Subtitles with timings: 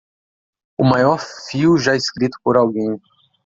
[0.79, 2.99] O maior fio já escrito por alguém.